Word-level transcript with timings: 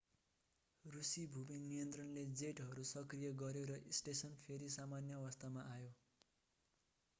रूसी 0.85 1.25
भूमि 1.33 1.57
नियन्त्रणले 1.65 2.23
जेटहरू 2.39 2.87
सक्रिय 2.93 3.31
गर्‍यो 3.43 3.67
र 3.73 3.77
स्टेसन 3.99 4.35
फेरि 4.41 4.73
सामान्य 4.79 5.21
अवस्थामा 5.21 5.69
आयो। 5.71 5.95